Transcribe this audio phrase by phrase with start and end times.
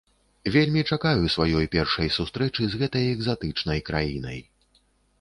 [0.53, 4.39] Вельмі чакаю сваёй першай сустрэчы з гэтай экзатычнай краінай.